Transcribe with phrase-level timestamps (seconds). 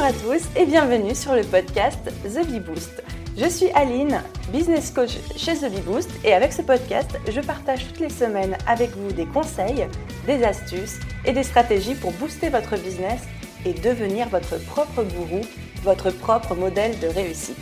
[0.00, 3.02] Bonjour à tous et bienvenue sur le podcast The Bee Boost.
[3.36, 7.86] Je suis Aline, business coach chez The Bee Boost et avec ce podcast, je partage
[7.86, 9.86] toutes les semaines avec vous des conseils,
[10.26, 13.20] des astuces et des stratégies pour booster votre business
[13.66, 15.42] et devenir votre propre gourou,
[15.82, 17.58] votre propre modèle de réussite.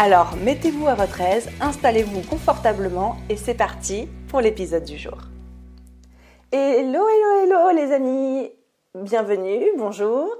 [0.00, 5.18] Alors, mettez-vous à votre aise, installez-vous confortablement et c'est parti pour l'épisode du jour.
[6.50, 8.50] Hello, hello, hello les amis
[8.94, 10.36] Bienvenue, bonjour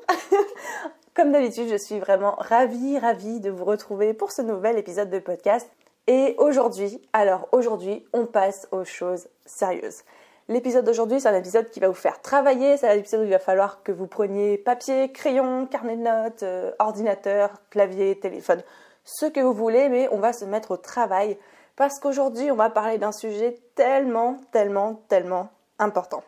[1.17, 5.21] Comme d'habitude, je suis vraiment ravie, ravie de vous retrouver pour ce nouvel épisode de
[5.21, 5.71] podcast.
[6.07, 10.03] Et aujourd'hui, alors aujourd'hui, on passe aux choses sérieuses.
[10.49, 13.31] L'épisode d'aujourd'hui, c'est un épisode qui va vous faire travailler, c'est un épisode où il
[13.31, 18.63] va falloir que vous preniez papier, crayon, carnet de notes, euh, ordinateur, clavier, téléphone,
[19.03, 21.39] ce que vous voulez, mais on va se mettre au travail
[21.75, 26.23] parce qu'aujourd'hui, on va parler d'un sujet tellement, tellement, tellement important.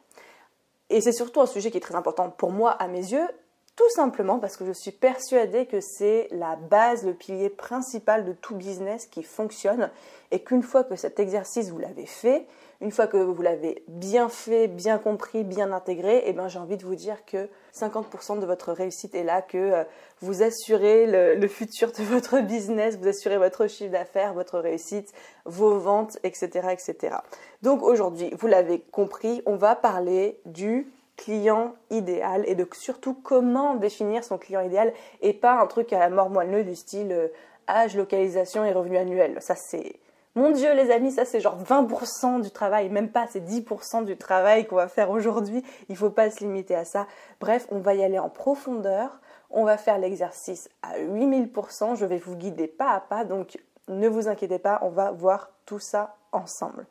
[0.95, 3.27] Et c'est surtout un sujet qui est très important pour moi à mes yeux,
[3.75, 8.33] tout simplement parce que je suis persuadée que c'est la base, le pilier principal de
[8.33, 9.91] tout business qui fonctionne.
[10.31, 12.47] Et qu'une fois que cet exercice vous l'avez fait,
[12.85, 16.77] une fois que vous l'avez bien fait, bien compris, bien intégré, eh ben, j'ai envie
[16.77, 19.85] de vous dire que 50% de votre réussite est là, que euh,
[20.21, 25.13] vous assurez le, futur de votre business, vous assurez votre chiffre d'affaires, votre réussite,
[25.47, 26.69] vos ventes, etc.
[26.73, 27.17] etc.
[27.63, 33.77] Donc aujourd'hui, vous l'avez compris, on va parler du client idéal et de surtout comment
[33.77, 37.29] définir son client idéal et pas un truc à la mort moelleux du style euh,
[37.67, 39.39] âge, localisation et revenu annuel.
[39.41, 39.95] Ça c'est
[40.37, 44.17] mon Dieu les amis, ça c'est genre 20% du travail, même pas, c'est 10% du
[44.17, 45.63] travail qu'on va faire aujourd'hui.
[45.89, 47.07] Il ne faut pas se limiter à ça.
[47.41, 49.21] Bref, on va y aller en profondeur.
[49.51, 51.95] On va faire l'exercice à 8000%.
[51.97, 55.51] Je vais vous guider pas à pas, donc ne vous inquiétez pas, on va voir
[55.67, 56.87] tout ça ensemble.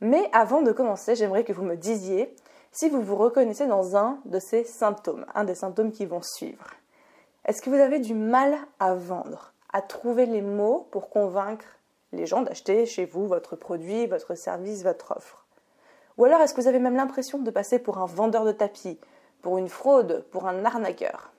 [0.00, 2.34] Mais avant de commencer, j'aimerais que vous me disiez
[2.72, 6.66] si vous vous reconnaissez dans un de ces symptômes, un des symptômes qui vont suivre.
[7.46, 11.64] Est-ce que vous avez du mal à vendre, à trouver les mots pour convaincre
[12.14, 15.44] les gens d'acheter chez vous votre produit, votre service, votre offre.
[16.16, 18.98] Ou alors est-ce que vous avez même l'impression de passer pour un vendeur de tapis,
[19.42, 21.32] pour une fraude, pour un arnaqueur?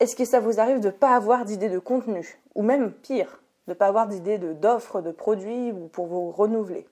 [0.00, 3.42] Est-ce que ça vous arrive de ne pas avoir d'idée de contenu, ou même pire,
[3.66, 6.86] de ne pas avoir d'idée d'offres, de, de produits ou pour vous renouveler?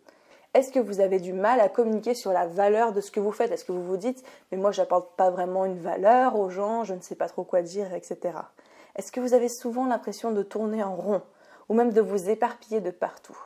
[0.55, 3.33] Est-ce que vous avez du mal à communiquer sur la valeur de ce que vous
[3.33, 3.51] faites?
[3.51, 6.93] Est-ce que vous vous dites, mais moi j'apporte pas vraiment une valeur aux gens, je
[6.93, 8.19] ne sais pas trop quoi dire, etc.
[8.95, 11.23] Est-ce que vous avez souvent l'impression de tourner en rond?
[11.69, 13.39] Ou même de vous éparpiller de partout.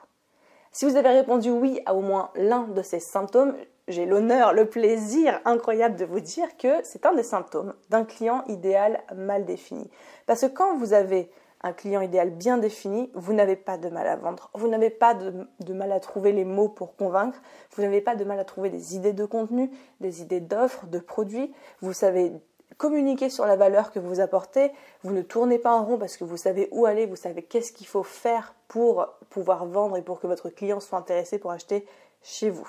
[0.72, 3.54] Si vous avez répondu oui à au moins l'un de ces symptômes,
[3.88, 8.44] j'ai l'honneur, le plaisir incroyable de vous dire que c'est un des symptômes d'un client
[8.48, 9.88] idéal mal défini.
[10.26, 11.30] Parce que quand vous avez
[11.62, 15.14] un client idéal bien défini, vous n'avez pas de mal à vendre, vous n'avez pas
[15.14, 17.40] de, mal à trouver les mots pour convaincre,
[17.74, 20.98] vous n'avez pas de mal à trouver des idées de contenu, des idées d'offres, de
[20.98, 22.32] produits, vous savez
[22.78, 24.70] communiquer sur la valeur que vous apportez,
[25.02, 27.72] vous ne tournez pas en rond parce que vous savez où aller, vous savez qu'est-ce
[27.72, 31.86] qu'il faut faire pour pouvoir vendre et pour que votre client soit intéressé pour acheter
[32.22, 32.68] chez vous.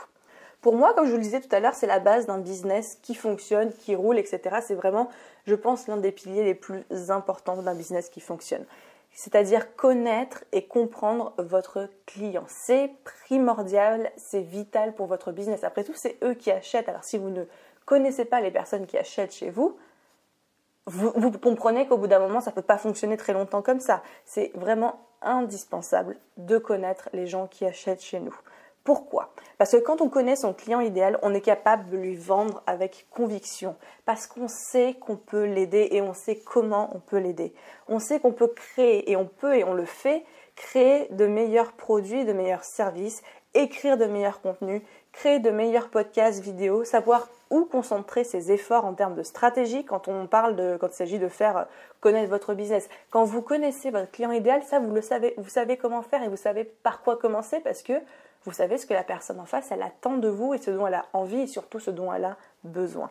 [0.62, 2.98] Pour moi, comme je vous le disais tout à l'heure, c'est la base d'un business
[3.02, 4.58] qui fonctionne, qui roule, etc.
[4.66, 5.10] C'est vraiment,
[5.46, 8.66] je pense, l'un des piliers les plus importants d'un business qui fonctionne.
[9.14, 12.44] C'est-à-dire connaître et comprendre votre client.
[12.48, 15.64] C'est primordial, c'est vital pour votre business.
[15.64, 16.90] Après tout, c'est eux qui achètent.
[16.90, 17.44] Alors si vous ne
[17.86, 19.78] connaissez pas les personnes qui achètent chez vous,
[20.88, 24.02] vous, comprenez qu'au bout d'un moment, ça ne peut pas fonctionner très longtemps comme ça.
[24.26, 28.36] C'est vraiment indispensable de connaître les gens qui achètent chez nous.
[28.86, 29.34] Pourquoi?
[29.58, 33.08] Parce que quand on connaît son client idéal, on est capable de lui vendre avec
[33.12, 33.76] conviction.
[34.06, 37.54] Parce qu'on sait qu'on peut l'aider et on sait comment on peut l'aider.
[37.90, 40.24] On sait qu'on peut créer et on peut et on le fait
[40.56, 43.22] créer de meilleurs produits, de meilleurs services,
[43.54, 44.82] écrire de meilleurs contenus,
[45.12, 50.08] créer de meilleurs podcasts, vidéos, savoir où concentrer ses efforts en termes de stratégie quand
[50.08, 51.68] on parle de quand il s'agit de faire
[52.02, 52.90] connaître votre business.
[53.10, 56.28] Quand vous connaissez votre client idéal, ça vous le savez, vous savez comment faire et
[56.28, 57.94] vous savez par quoi commencer parce que
[58.46, 60.88] vous savez ce que la personne en face, elle attend de vous et ce dont
[60.88, 63.10] elle a envie et surtout ce dont elle a besoin.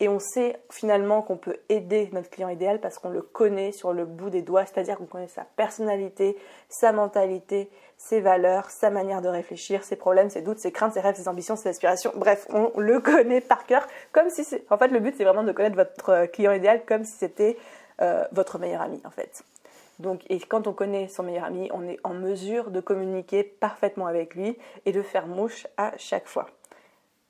[0.00, 3.92] Et on sait finalement qu'on peut aider notre client idéal parce qu'on le connaît sur
[3.92, 6.36] le bout des doigts, c'est-à-dire qu'on connaît sa personnalité,
[6.68, 11.00] sa mentalité, ses valeurs, sa manière de réfléchir, ses problèmes, ses doutes, ses craintes, ses
[11.00, 12.12] rêves, ses ambitions, ses aspirations.
[12.16, 14.64] Bref, on le connaît par cœur, comme si c'est.
[14.70, 17.56] En fait, le but c'est vraiment de connaître votre client idéal comme si c'était
[18.02, 19.44] euh, votre meilleur ami, en fait.
[20.00, 24.06] Donc, et quand on connaît son meilleur ami, on est en mesure de communiquer parfaitement
[24.06, 26.46] avec lui et de faire mouche à chaque fois.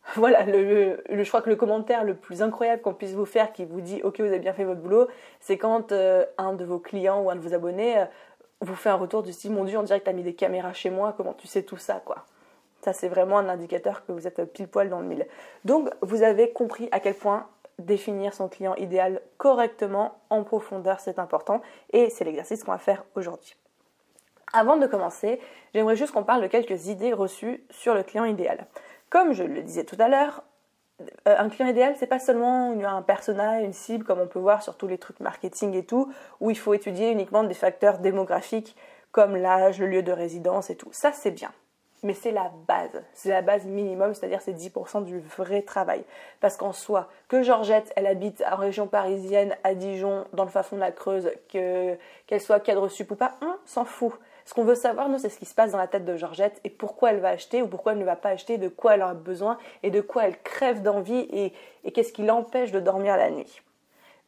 [0.17, 3.65] Voilà, le, je crois que le commentaire le plus incroyable qu'on puisse vous faire qui
[3.65, 5.09] vous dit ok vous avez bien fait votre boulot,
[5.41, 8.05] c'est quand euh, un de vos clients ou un de vos abonnés euh,
[8.61, 10.35] vous fait un retour du style mon dieu on dirait que tu as mis des
[10.35, 12.27] caméras chez moi, comment tu sais tout ça quoi?
[12.83, 15.27] Ça c'est vraiment un indicateur que vous êtes pile poil dans le mille.
[15.65, 17.47] Donc vous avez compris à quel point
[17.79, 21.61] définir son client idéal correctement, en profondeur, c'est important.
[21.93, 23.57] Et c'est l'exercice qu'on va faire aujourd'hui.
[24.53, 25.41] Avant de commencer,
[25.75, 28.67] j'aimerais juste qu'on parle de quelques idées reçues sur le client idéal.
[29.15, 30.43] Comme je le disais tout à l'heure,
[31.01, 34.61] euh, un client idéal, c'est pas seulement un persona, une cible, comme on peut voir
[34.61, 38.75] sur tous les trucs marketing et tout, où il faut étudier uniquement des facteurs démographiques
[39.13, 40.89] comme l'âge, le lieu de résidence et tout.
[40.91, 41.53] Ça, c'est bien.
[42.03, 46.03] Mais c'est la base, c'est la base minimum, c'est-à-dire c'est 10% du vrai travail.
[46.41, 50.65] Parce qu'en soi, que Georgette, elle habite en région parisienne, à Dijon, dans le fin
[50.65, 54.15] fond de la Creuse, qu'elle soit cadre sup ou pas, on s'en fout.
[54.45, 56.61] Ce qu'on veut savoir, nous, c'est ce qui se passe dans la tête de Georgette
[56.65, 59.03] et pourquoi elle va acheter ou pourquoi elle ne va pas acheter, de quoi elle
[59.03, 63.31] a besoin et de quoi elle crève d'envie et, qu'est-ce qui l'empêche de dormir la
[63.31, 63.63] nuit.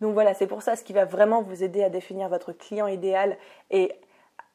[0.01, 2.87] Donc voilà, c'est pour ça ce qui va vraiment vous aider à définir votre client
[2.87, 3.37] idéal
[3.71, 3.93] et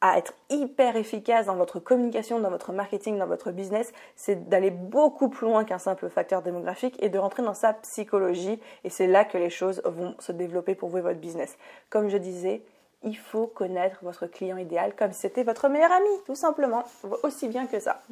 [0.00, 4.70] à être hyper efficace dans votre communication, dans votre marketing, dans votre business, c'est d'aller
[4.70, 8.60] beaucoup plus loin qu'un simple facteur démographique et de rentrer dans sa psychologie.
[8.82, 11.56] Et c'est là que les choses vont se développer pour vous et votre business.
[11.88, 12.62] Comme je disais,
[13.04, 16.84] il faut connaître votre client idéal comme c'était votre meilleur ami, tout simplement,
[17.22, 18.02] aussi bien que ça.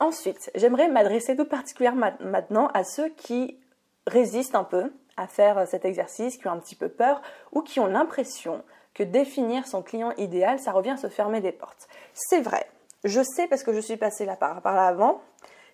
[0.00, 3.58] Ensuite, j'aimerais m'adresser tout particulièrement maintenant à ceux qui
[4.06, 7.20] résistent un peu à faire cet exercice, qui ont un petit peu peur
[7.52, 8.62] ou qui ont l'impression
[8.94, 11.88] que définir son client idéal, ça revient à se fermer des portes.
[12.14, 12.66] C'est vrai,
[13.04, 15.20] je sais parce que je suis passée là par là avant,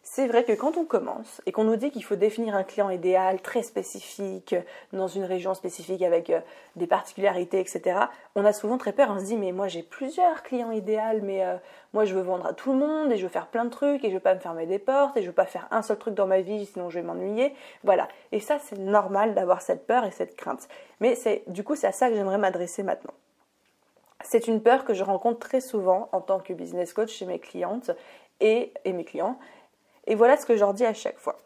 [0.06, 2.90] c'est vrai que quand on commence et qu'on nous dit qu'il faut définir un client
[2.90, 4.54] idéal très spécifique,
[4.92, 6.40] dans une région spécifique avec euh,
[6.76, 7.98] des particularités, etc.,
[8.34, 9.08] on a souvent très peur.
[9.10, 11.56] On se dit, mais moi j'ai plusieurs clients idéaux, mais euh,
[11.94, 14.04] moi je veux vendre à tout le monde et je veux faire plein de trucs
[14.04, 15.96] et je veux pas me fermer des portes et je veux pas faire un seul
[15.96, 17.54] truc dans ma vie, sinon je vais m'ennuyer.
[17.82, 18.06] Voilà.
[18.30, 20.68] Et ça, c'est normal d'avoir cette peur et cette crainte.
[21.00, 23.14] Mais c'est, du coup, c'est à ça que j'aimerais m'adresser maintenant.
[24.22, 27.38] C'est une peur que je rencontre très souvent en tant que business coach chez mes
[27.38, 27.90] clientes
[28.40, 29.38] et, et mes clients.
[30.06, 31.38] Et voilà ce que je dis à chaque fois.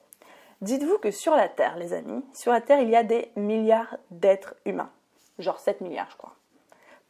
[0.60, 3.96] Dites-vous que sur la Terre, les amis, sur la Terre, il y a des milliards
[4.10, 4.90] d'êtres humains.
[5.38, 6.34] Genre 7 milliards, je crois.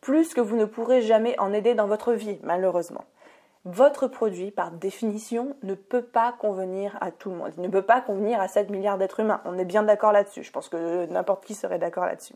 [0.03, 3.05] Plus que vous ne pourrez jamais en aider dans votre vie, malheureusement.
[3.65, 7.53] Votre produit, par définition, ne peut pas convenir à tout le monde.
[7.56, 9.41] Il ne peut pas convenir à 7 milliards d'êtres humains.
[9.44, 10.43] On est bien d'accord là-dessus.
[10.43, 12.35] Je pense que n'importe qui serait d'accord là-dessus.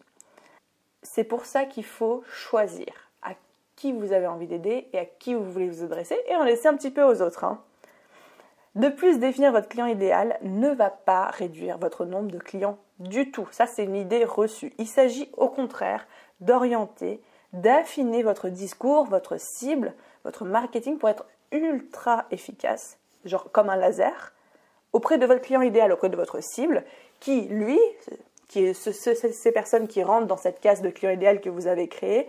[1.03, 2.87] C'est pour ça qu'il faut choisir
[3.23, 3.31] à
[3.77, 6.69] qui vous avez envie d'aider et à qui vous voulez vous adresser et en laisser
[6.69, 7.45] un petit peu aux autres.
[7.45, 7.63] Hein.
[8.75, 13.31] De plus, définir votre client idéal ne va pas réduire votre nombre de clients du
[13.31, 13.47] tout.
[13.51, 14.73] Ça, c'est une idée reçue.
[14.79, 16.07] Il s'agit au contraire
[16.41, 17.21] d'orienter,
[17.53, 24.33] d'affiner votre discours, votre cible, votre marketing pour être ultra efficace, genre comme un laser,
[24.95, 26.85] auprès de votre client idéal, auprès de votre cible,
[27.21, 27.79] qui, lui,
[28.49, 31.89] qui est ces personnes qui rentrent dans cette case de client idéal que vous avez
[31.89, 32.29] créé,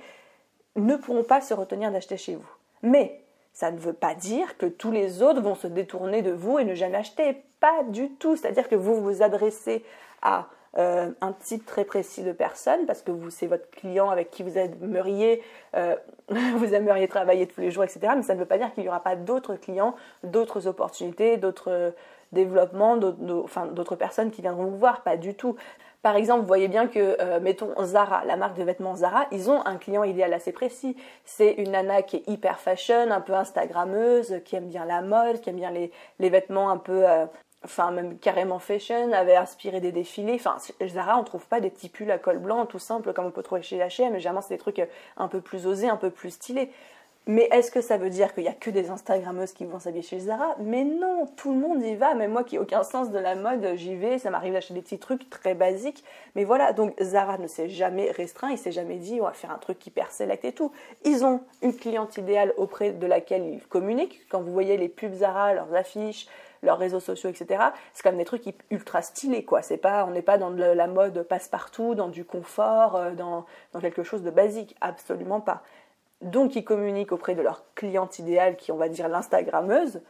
[0.76, 2.50] ne pourront pas se retenir d'acheter chez vous.
[2.82, 3.23] Mais
[3.54, 6.66] ça ne veut pas dire que tous les autres vont se détourner de vous et
[6.66, 7.44] ne jamais acheter.
[7.60, 8.36] Pas du tout.
[8.36, 9.86] C'est-à-dire que vous vous adressez
[10.22, 10.48] à
[10.80, 14.42] euh, un type très précis de personnes parce que vous c'est votre client avec qui
[14.42, 15.44] vous aimeriez
[15.76, 15.96] euh,
[16.30, 18.90] vous aimeriez travailler tous les jours etc mais ça ne veut pas dire qu'il n'y
[18.90, 21.92] aura pas d'autres clients d'autres opportunités d'autres euh,
[22.32, 25.58] développements d'autres personnes qui viendront vous voir pas du tout
[26.04, 29.50] par exemple, vous voyez bien que, euh, mettons Zara, la marque de vêtements Zara, ils
[29.50, 30.98] ont un client idéal assez précis.
[31.24, 35.40] C'est une nana qui est hyper fashion, un peu instagrammeuse, qui aime bien la mode,
[35.40, 37.26] qui aime bien les, vêtements un peu, euh,
[37.64, 40.36] enfin même carrément fashion, avait inspiré des défilés.
[40.36, 43.32] Enfin, Zara, on trouve pas des petits pulls à col blanc tout simple comme on
[43.32, 46.10] peut trouver chez H&M, mais généralement c'est des trucs un peu plus osés, un peu
[46.10, 46.70] plus stylés.
[47.26, 50.02] Mais est-ce que ça veut dire qu'il n'y a que des Instagrammeuses qui vont s'habiller
[50.02, 50.58] chez Zara?
[50.60, 52.16] Mais non, tout le monde y va.
[52.16, 54.20] Même moi qui n'ai aucun sens de la mode, j'y vais.
[54.20, 56.04] Ça m'arrive d'acheter des petits trucs très basiques.
[56.36, 58.50] Mais voilà, donc Zara ne s'est jamais restreint.
[58.52, 60.74] Il s'est jamais dit on va faire un truc hyper select et tout.
[61.06, 64.26] Ils ont une cliente idéale auprès de laquelle ils communiquent.
[64.30, 66.28] Quand vous voyez les pubs Zara, leurs affiches,
[66.62, 67.64] leurs réseaux sociaux, etc.
[67.94, 69.62] C'est comme des trucs ultra stylés, quoi.
[69.62, 73.46] C'est pas, on n'est pas dans de la mode passe-partout, dans du confort, euh, dans
[73.80, 74.76] quelque chose de basique.
[74.82, 75.64] Absolument pas.
[76.24, 80.02] Donc, ils communiquent auprès de leur cliente idéale, qui, on va dire, l'Instagrammeuse,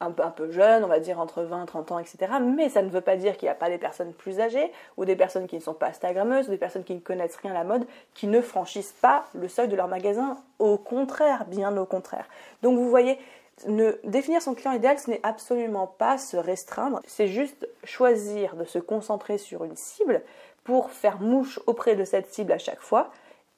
[0.00, 2.18] un peu, un peu jeune, on va dire entre 20 30 ans, etc.
[2.42, 5.04] Mais ça ne veut pas dire qu'il n'y a pas des personnes plus âgées, ou
[5.04, 7.54] des personnes qui ne sont pas Instagrammeuses, ou des personnes qui ne connaissent rien à
[7.54, 10.38] la mode, qui ne franchissent pas le seuil de leur magasin.
[10.58, 12.28] Au contraire, bien au contraire.
[12.62, 13.18] Donc, vous voyez,
[14.04, 18.78] définir son client idéal, ce n'est absolument pas se restreindre, c'est juste choisir de se
[18.78, 20.22] concentrer sur une cible
[20.64, 23.10] pour faire mouche auprès de cette cible à chaque fois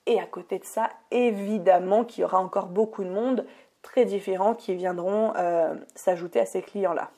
[0.06, 3.46] et à côté de ça, évidemment qu'il y aura encore beaucoup de monde
[3.82, 7.10] très différents qui viendront euh, s'ajouter à ces clients-là.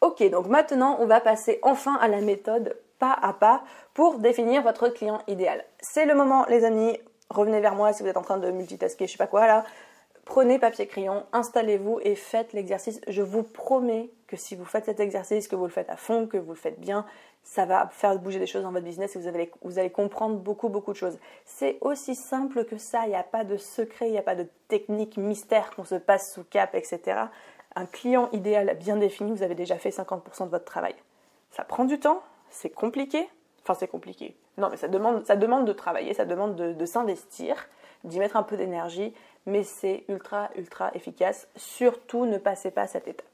[0.00, 3.62] Ok, donc maintenant on va passer enfin à la méthode pas à pas
[3.94, 5.64] pour définir votre client idéal.
[5.80, 6.98] C'est le moment les amis,
[7.30, 9.64] revenez vers moi si vous êtes en train de multitasker, je sais pas quoi là.
[10.28, 13.00] Prenez papier crayon, installez-vous et faites l'exercice.
[13.08, 16.26] Je vous promets que si vous faites cet exercice, que vous le faites à fond,
[16.26, 17.06] que vous le faites bien,
[17.42, 20.36] ça va faire bouger des choses dans votre business et vous allez, vous allez comprendre
[20.36, 21.18] beaucoup, beaucoup de choses.
[21.46, 24.34] C'est aussi simple que ça, il n'y a pas de secret, il n'y a pas
[24.34, 27.20] de technique mystère qu'on se passe sous cap, etc.
[27.74, 30.94] Un client idéal bien défini, vous avez déjà fait 50% de votre travail.
[31.52, 33.26] Ça prend du temps, c'est compliqué,
[33.62, 34.36] enfin c'est compliqué.
[34.58, 37.68] Non, mais ça demande, ça demande de travailler, ça demande de s'investir,
[38.04, 39.14] d'y mettre un peu d'énergie,
[39.46, 41.48] mais c'est ultra, ultra efficace.
[41.56, 43.26] Surtout, ne passez pas cette étape.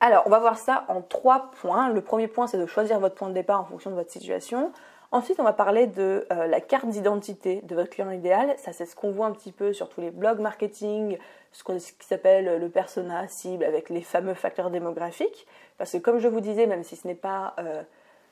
[0.00, 1.88] Alors, on va voir ça en trois points.
[1.88, 4.72] Le premier point, c'est de choisir votre point de départ en fonction de votre situation.
[5.10, 8.54] Ensuite, on va parler de euh, la carte d'identité de votre client idéal.
[8.58, 11.18] Ça, c'est ce qu'on voit un petit peu sur tous les blogs marketing,
[11.50, 15.46] ce, qui s'appelle le persona cible avec les fameux facteurs démographiques.
[15.78, 17.82] Parce que comme je vous disais, même si ce n'est pas euh,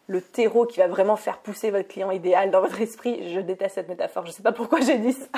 [0.07, 3.77] le terreau qui va vraiment faire pousser votre client idéal dans votre esprit, je déteste
[3.77, 5.29] cette métaphore, je ne sais pas pourquoi j'ai dit ça.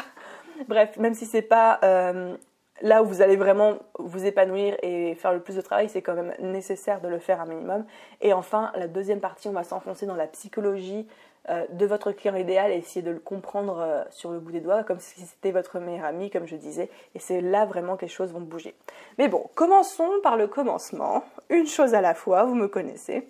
[0.69, 2.37] Bref, même si c'est pas euh,
[2.83, 6.15] là où vous allez vraiment vous épanouir et faire le plus de travail, c'est quand
[6.15, 7.85] même nécessaire de le faire un minimum.
[8.21, 11.07] Et enfin, la deuxième partie, on va s'enfoncer dans la psychologie
[11.51, 14.61] euh, de votre client idéal et essayer de le comprendre euh, sur le bout des
[14.61, 16.91] doigts, comme si c'était votre meilleur ami, comme je disais.
[17.15, 18.75] Et c'est là vraiment que les choses vont bouger.
[19.17, 21.25] Mais bon, commençons par le commencement.
[21.49, 23.27] Une chose à la fois, vous me connaissez.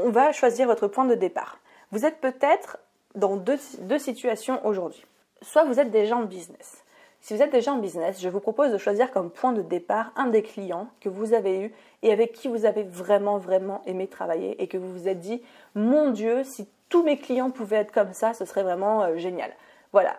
[0.00, 1.58] On va choisir votre point de départ.
[1.90, 2.78] Vous êtes peut-être
[3.16, 3.58] dans deux,
[3.98, 5.04] situations aujourd'hui.
[5.42, 6.84] Soit vous êtes déjà en business.
[7.20, 10.12] Si vous êtes déjà en business, je vous propose de choisir comme point de départ
[10.14, 14.06] un des clients que vous avez eu et avec qui vous avez vraiment, vraiment aimé
[14.06, 15.42] travailler et que vous vous êtes dit,
[15.74, 19.50] mon Dieu, si tous mes clients pouvaient être comme ça, ce serait vraiment euh, génial.
[19.92, 20.16] Voilà.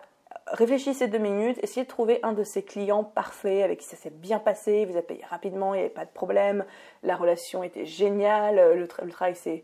[0.52, 4.10] Réfléchissez deux minutes, essayez de trouver un de ces clients parfaits avec qui ça s'est
[4.10, 6.64] bien passé, vous avez payé rapidement, il n'y avait pas de problème,
[7.02, 9.62] la relation était géniale, le, le travail s'est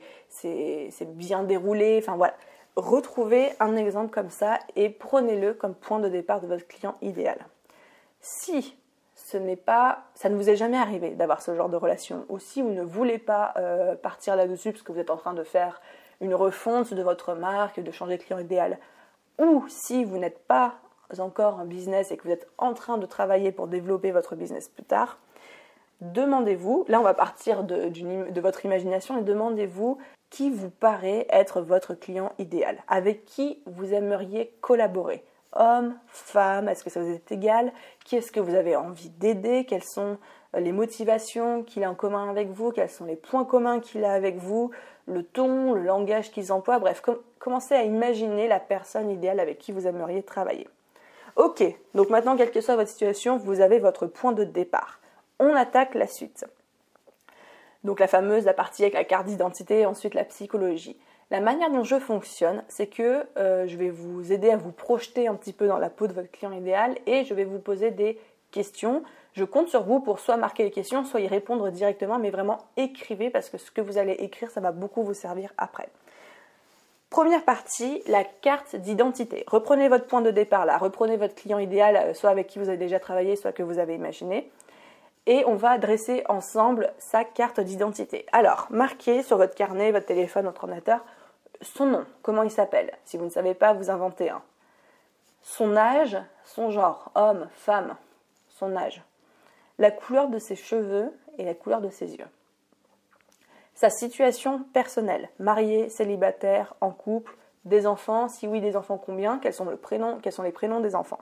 [1.06, 2.34] bien déroulé, enfin voilà
[2.76, 7.38] retrouvez un exemple comme ça et prenez-le comme point de départ de votre client idéal.
[8.20, 8.76] Si
[9.14, 12.38] ce n'est pas, ça ne vous est jamais arrivé d'avoir ce genre de relation, ou
[12.38, 15.42] si vous ne voulez pas euh, partir là-dessus parce que vous êtes en train de
[15.42, 15.80] faire
[16.20, 18.78] une refonte de votre marque, de changer de client idéal,
[19.38, 20.74] ou si vous n'êtes pas
[21.18, 24.68] encore en business et que vous êtes en train de travailler pour développer votre business
[24.68, 25.18] plus tard,
[26.00, 29.98] demandez-vous, là on va partir de, votre imagination et demandez-vous
[30.30, 35.24] qui vous paraît être votre client idéal, avec qui vous aimeriez collaborer.
[35.52, 37.72] Homme, femme, est-ce que ça vous est égal?
[38.04, 39.64] Qui est-ce que vous avez envie d'aider?
[39.64, 40.18] Quelles sont
[40.54, 42.72] euh, les motivations qu'il a en commun avec vous?
[42.72, 44.70] Quels sont les points communs qu'il a avec vous?
[45.06, 46.78] Le ton, le langage qu'ils emploient?
[46.78, 47.00] Bref,
[47.46, 50.66] commencez à imaginer la personne idéale avec qui vous aimeriez travailler.
[51.36, 51.62] Ok,
[51.94, 54.98] donc maintenant, quelle que soit votre situation, vous avez votre point de départ.
[55.38, 56.44] On attaque la suite.
[57.84, 60.96] Donc la fameuse, la partie avec la carte d'identité, ensuite la psychologie.
[61.30, 65.28] La manière dont je fonctionne, c'est que euh, je vais vous aider à vous projeter
[65.28, 67.92] un petit peu dans la peau de votre client idéal et je vais vous poser
[67.92, 68.18] des
[68.50, 69.04] questions.
[69.34, 72.58] Je compte sur vous pour soit marquer les questions, soit y répondre directement, mais vraiment
[72.76, 75.88] écrivez parce que ce que vous allez écrire, ça va beaucoup vous servir après.
[77.10, 79.44] Première partie, la carte d'identité.
[79.46, 82.68] Reprenez votre point de départ là, reprenez votre client idéal, euh, soit avec qui vous
[82.68, 84.50] avez déjà travaillé, soit que vous avez imaginé
[85.26, 88.26] et on va dresser ensemble sa carte d'identité.
[88.32, 91.04] Alors, marquez sur votre carnet, votre téléphone, votre ordinateur,
[91.60, 92.92] son nom, comment il s'appelle?
[93.04, 94.42] Si vous ne savez pas, vous inventez un.
[95.42, 97.96] Son âge, son genre, homme, femme,
[98.48, 99.02] son âge.
[99.78, 102.26] La couleur de ses cheveux et la couleur de ses yeux.
[103.76, 109.52] Sa situation personnelle, marié, célibataire, en couple, des enfants, si oui des enfants combien, quels
[109.52, 109.76] sont, les
[110.52, 111.20] prénoms des enfants.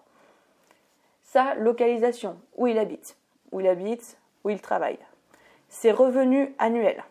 [1.24, 3.16] Sa localisation, où il habite,
[3.50, 5.00] où il habite, où il travaille.
[5.68, 7.02] Ses revenus annuels.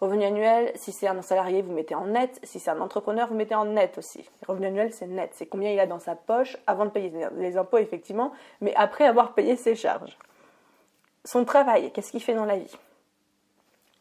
[0.00, 2.38] Revenus annuels, si c'est un salarié, vous mettez en net.
[2.44, 4.30] Si c'est un entrepreneur, vous mettez en net aussi.
[4.46, 5.32] Revenu annuel, c'est net.
[5.34, 9.04] C'est combien il a dans sa poche avant de payer les impôts, effectivement, mais après
[9.04, 10.16] avoir payé ses charges.
[11.24, 12.78] Son travail, qu'est-ce qu'il fait dans la vie?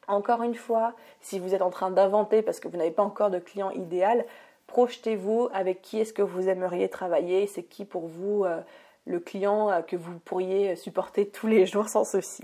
[0.09, 3.29] Encore une fois, si vous êtes en train d'inventer parce que vous n'avez pas encore
[3.29, 4.25] de client idéal,
[4.65, 8.59] projetez-vous avec qui est-ce que vous aimeriez travailler, c'est qui pour vous euh,
[9.05, 12.43] le client euh, que vous pourriez supporter tous les jours sans ceci.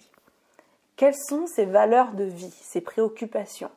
[0.96, 3.72] Quelles sont ses valeurs de vie, ses préoccupations?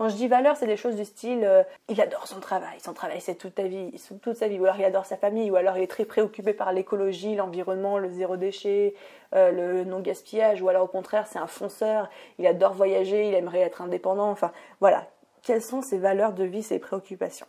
[0.00, 2.94] Quand je dis valeurs, c'est des choses du style euh, il adore son travail, son
[2.94, 3.92] travail c'est toute, vie,
[4.22, 6.54] toute sa vie, ou alors il adore sa famille, ou alors il est très préoccupé
[6.54, 8.94] par l'écologie, l'environnement, le zéro déchet,
[9.34, 13.34] euh, le non gaspillage, ou alors au contraire c'est un fonceur, il adore voyager, il
[13.34, 15.06] aimerait être indépendant, enfin voilà.
[15.42, 17.46] Quelles sont ses valeurs de vie, ses préoccupations?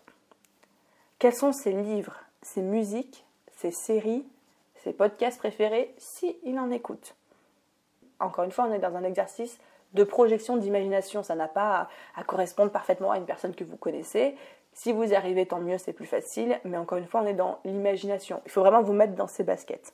[1.19, 3.23] Quels sont ses livres, ses musiques,
[3.55, 4.25] ses séries,
[4.83, 7.15] ses podcasts préférés si il en écoute?
[8.19, 9.57] Encore une fois, on est dans un exercice
[9.93, 11.23] de projection d'imagination.
[11.23, 14.35] Ça n'a pas à, correspondre parfaitement à une personne que vous connaissez.
[14.73, 16.59] Si vous y arrivez, tant mieux, c'est plus facile.
[16.63, 18.41] Mais encore une fois, on est dans l'imagination.
[18.45, 19.93] Il faut vraiment vous mettre dans ces baskets.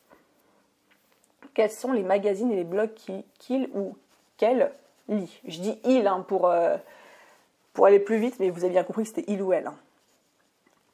[1.54, 2.94] quels sont les magazines et les blogs
[3.40, 3.96] qu'il ou
[4.38, 4.72] qu'elle
[5.10, 5.42] lit?
[5.48, 6.78] Je dis il hein, pour, euh,
[7.74, 9.68] pour aller plus vite, mais vous avez bien compris que c'était il ou elle.
[9.68, 9.76] Hein.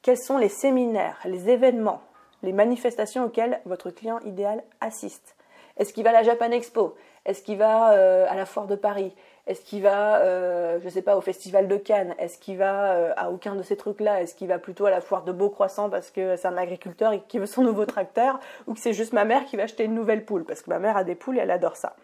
[0.02, 2.02] Quels sont les séminaires, les événements,
[2.42, 5.36] les manifestations auxquelles votre client idéal assiste?
[5.78, 6.96] Est-ce qu'il va à la Japan Expo
[7.26, 9.14] Est-ce qu'il va euh, à la Foire de Paris?
[9.48, 12.16] Est-ce qu'il va, euh, je ne sais pas, au Festival de Cannes?
[12.18, 14.22] Est-ce qu'il va à aucun de ces trucs-là?
[14.22, 17.40] Est-ce qu'il va plutôt à la Foire de Beaucroissant parce que c'est un agriculteur qui
[17.40, 18.40] veut son nouveau tracteur?
[18.68, 20.46] Ou que c'est juste ma mère qui va acheter une nouvelle poule?
[20.46, 21.96] Parce que ma mère a des poules et elle adore ça.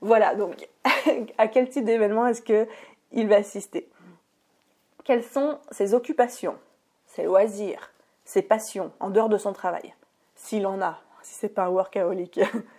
[0.00, 0.68] Voilà, donc
[1.38, 3.88] à quel type d'événement est-ce qu'il va assister?
[5.04, 6.56] Quelles sont ses occupations,
[7.06, 7.90] ses loisirs,
[8.24, 9.94] ses passions en dehors de son travail?
[10.34, 12.40] S'il en a, si c'est pas un workaholic.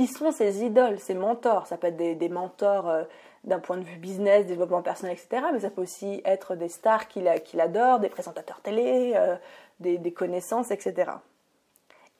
[0.00, 3.04] Qui sont ses idoles, ses mentors Ça peut être des, mentors euh,
[3.44, 5.48] d'un point de vue business, développement personnel, etc.
[5.52, 7.28] Mais ça peut aussi être des stars qu'il
[7.60, 9.36] adore, des présentateurs télé, euh,
[9.80, 11.10] des connaissances, etc.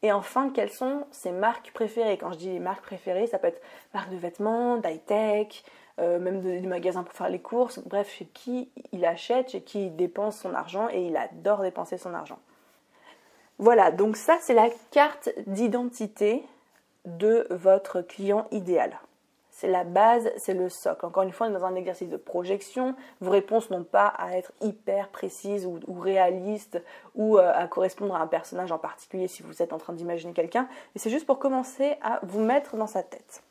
[0.02, 2.18] Et enfin, quelles sont ses marques préférées?
[2.18, 3.62] Quand je dis marques préférées, ça peut être
[3.94, 5.64] marques de vêtements, d'high-tech,
[6.00, 9.86] euh, même des magasins pour faire les courses, bref, chez qui il achète, chez qui
[9.86, 12.40] il dépense son argent et il adore dépenser son argent.
[13.58, 16.44] Voilà, donc ça c'est la carte d'identité
[17.04, 18.98] de votre client idéal.
[19.60, 21.04] C'est la base, c'est le socle.
[21.04, 22.94] Encore une fois, on est dans un exercice de projection.
[23.20, 26.82] Vos réponses n'ont pas à être hyper précises ou, réalistes
[27.14, 30.32] ou euh, à correspondre à un personnage en particulier si vous êtes en train d'imaginer
[30.32, 30.66] quelqu'un.
[30.94, 33.42] Mais c'est juste pour commencer à vous mettre dans sa tête.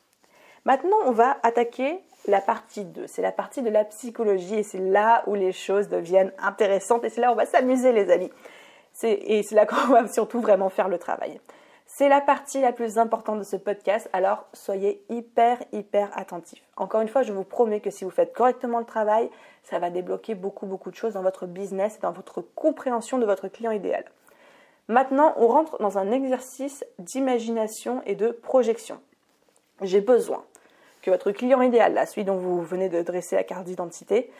[0.64, 3.06] Maintenant, on va attaquer la partie 2.
[3.06, 7.08] C'est la partie de la psychologie et c'est là où les choses deviennent intéressantes et
[7.08, 8.32] c'est là où on va s'amuser, les amis.
[9.04, 11.40] Et c'est là qu'on va surtout vraiment faire le travail.
[11.92, 16.62] C'est la partie la plus importante de ce podcast, alors soyez hyper, hyper attentifs.
[16.76, 19.28] Encore une fois, je vous promets que si vous faites correctement le travail,
[19.64, 23.26] ça va débloquer beaucoup, beaucoup de choses dans votre business et dans votre compréhension de
[23.26, 24.04] votre client idéal.
[24.86, 29.00] Maintenant, on rentre dans un exercice d'imagination et de projection.
[29.82, 30.44] J'ai besoin
[31.02, 34.30] que votre client idéal, là, celui dont vous venez de dresser la carte d'identité,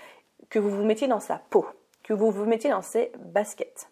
[0.50, 1.66] que vous vous mettiez dans sa peau,
[2.04, 3.89] que vous vous mettiez dans ses baskets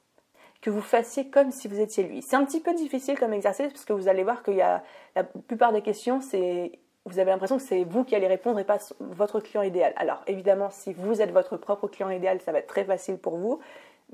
[0.68, 2.20] que vous fassiez comme si vous étiez lui.
[2.20, 4.82] C'est un petit peu difficile comme exercice parce que vous allez voir qu'il y a
[5.16, 6.72] la plupart des questions, c'est
[7.06, 9.94] vous avez l'impression que c'est vous qui allez répondre et pas votre client idéal.
[9.96, 13.38] Alors évidemment, si vous êtes votre propre client idéal, ça va être très facile pour
[13.38, 13.60] vous.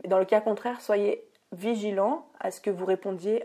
[0.06, 3.44] Dans le cas contraire, soyez vigilant à ce que vous répondiez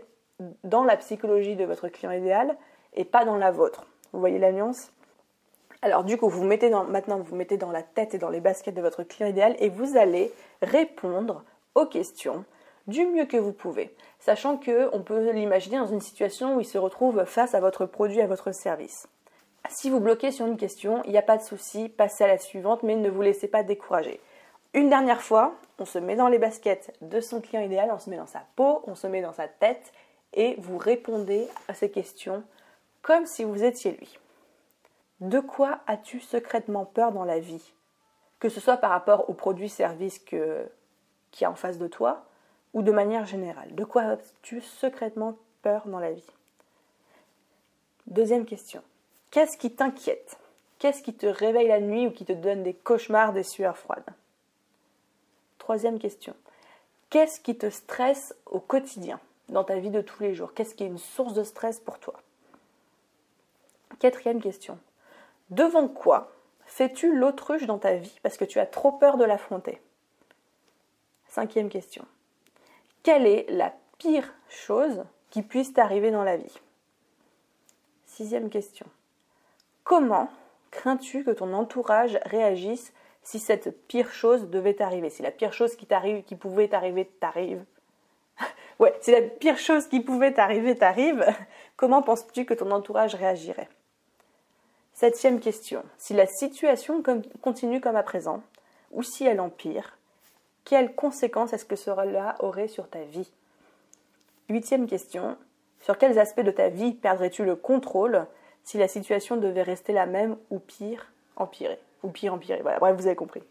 [0.62, 2.56] dans la psychologie de votre client idéal
[2.94, 3.86] et pas dans la vôtre.
[4.12, 4.92] Vous voyez la nuance?
[5.82, 8.40] Alors du coup, vous mettez dans, maintenant vous mettez dans la tête et dans les
[8.40, 10.30] baskets de votre client idéal et vous allez
[10.62, 11.42] répondre
[11.74, 12.44] aux questions
[12.86, 16.78] du mieux que vous pouvez, sachant qu'on peut l'imaginer dans une situation où il se
[16.78, 19.06] retrouve face à votre produit, à votre service.
[19.68, 22.38] Si vous bloquez sur une question, il n'y a pas de souci, passez à la
[22.38, 24.20] suivante, mais ne vous laissez pas décourager.
[24.72, 28.08] Une dernière fois, on se met dans les baskets de son client idéal, on se
[28.08, 29.92] met dans sa peau, on se met dans sa tête,
[30.32, 32.42] et vous répondez à ces questions
[33.02, 34.18] comme si vous étiez lui.
[35.20, 37.72] De quoi as-tu secrètement peur dans la vie?
[38.38, 40.66] Que ce soit par rapport au produit service que,
[41.30, 42.24] qui est en face de toi,
[42.72, 46.32] ou de manière générale De quoi as-tu secrètement peur dans la vie?
[48.06, 48.82] Deuxième question.
[49.30, 50.38] Qu'est-ce qui t'inquiète?
[50.78, 54.02] Qu'est-ce qui te réveille la nuit ou qui te donne des cauchemars, des sueurs froides?
[55.58, 56.34] Troisième question.
[57.10, 60.54] Qu'est-ce qui te stresse au quotidien, dans ta vie de tous les jours?
[60.54, 62.14] Qu'est-ce qui est une source de stress pour toi?
[63.98, 64.78] Quatrième question.
[65.50, 66.32] Devant quoi
[66.64, 69.80] fais-tu l'autruche dans ta vie parce que tu as trop peur de l'affronter?
[71.28, 72.06] Cinquième question.
[73.02, 76.54] Quelle est la pire chose qui puisse t'arriver dans la vie?
[78.04, 78.86] Sixième question.
[79.84, 80.28] Comment
[80.70, 85.08] crains-tu que ton entourage réagisse si cette pire chose devait t'arriver?
[85.08, 87.64] Si la pire chose qui t'arrive, qui pouvait t'arriver, t'arrive.
[88.78, 91.24] ouais, si la pire chose qui pouvait t'arriver t'arrive,
[91.76, 93.70] comment penses-tu que ton entourage réagirait?
[94.92, 95.82] Septième question.
[95.96, 97.02] Si la situation
[97.40, 98.42] continue comme à présent,
[98.90, 99.96] ou si elle empire,
[100.70, 103.28] quelles conséquences est-ce que cela aurait sur ta vie?
[104.48, 105.36] Huitième question.
[105.80, 108.24] Sur quels aspects de ta vie perdrais-tu le contrôle
[108.62, 112.62] si la situation devait rester la même ou pire, empirer Ou pire, empirer.
[112.62, 113.42] Voilà, bref, vous avez compris.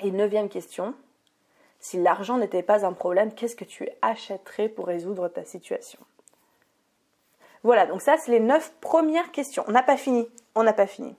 [0.00, 0.92] Et neuvième question.
[1.78, 6.00] Si l'argent n'était pas un problème, qu'est-ce que tu achèterais pour résoudre ta situation?
[7.62, 9.62] Voilà, donc ça, c'est les neuf premières questions.
[9.68, 10.26] On n'a pas fini.
[10.56, 11.14] On n'a pas fini.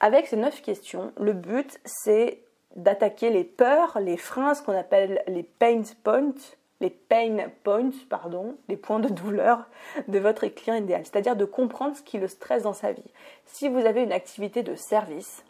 [0.00, 2.42] Avec ces neuf questions, le but, c'est
[2.76, 6.34] d'attaquer les peurs, les freins, ce qu'on appelle les pain points,
[6.80, 9.68] les pain points, pardon, les points de douleur
[10.08, 11.02] de votre client idéal.
[11.04, 13.10] C'est-à-dire de comprendre ce qui le stresse dans sa vie.
[13.46, 15.44] Si vous avez une activité de service,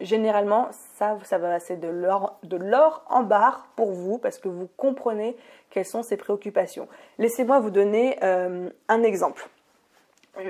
[0.00, 1.58] généralement, ça, ça va,
[1.92, 5.36] l'or, de l'or en barre pour vous parce que vous comprenez
[5.70, 6.88] quelles sont ses préoccupations.
[7.18, 9.48] Laissez-moi vous donner euh, un exemple.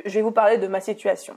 [0.05, 1.37] je vais vous parler de ma situation.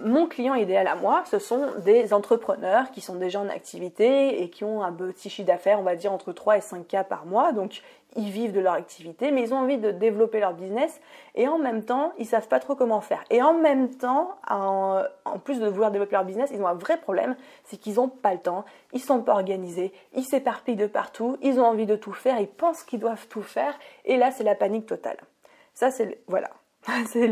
[0.00, 4.48] Mon client idéal à moi, ce sont des entrepreneurs qui sont déjà en activité et
[4.48, 7.26] qui ont un petit chiffre d'affaires, on va dire entre 3 et 5 cas par
[7.26, 7.50] mois.
[7.50, 7.82] Donc,
[8.14, 11.00] ils vivent de leur activité, mais ils ont envie de développer leur business
[11.34, 13.24] et en même temps, ils savent pas trop comment faire.
[13.30, 15.02] Et en même temps, en,
[15.42, 17.34] plus de vouloir développer leur business, ils ont un vrai problème,
[17.64, 21.58] c'est qu'ils n'ont pas le temps, ils sont pas organisés, ils s'éparpillent de partout, ils
[21.58, 24.54] ont envie de tout faire, ils pensent qu'ils doivent tout faire et là, c'est la
[24.54, 25.18] panique totale.
[25.74, 26.50] Ça, c'est voilà.
[27.06, 27.26] C'est